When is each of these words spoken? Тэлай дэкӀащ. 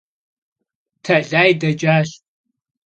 Тэлай 1.03 1.51
дэкӀащ. 1.59 2.09